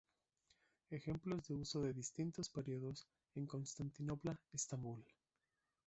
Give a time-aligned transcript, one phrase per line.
[0.89, 3.05] Ejemplos de uso de distintos periodos
[3.35, 5.05] en Constantinopla-Estambul